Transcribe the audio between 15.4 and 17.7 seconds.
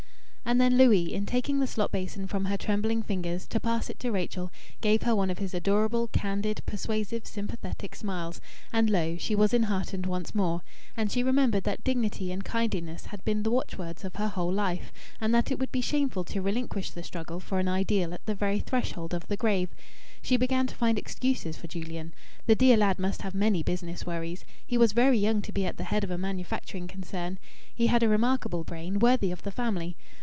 it would be shameful to relinquish the struggle for an